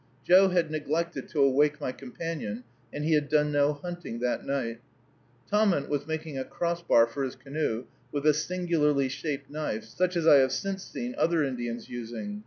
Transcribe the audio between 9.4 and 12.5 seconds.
knife, such as I have since seen other Indians using.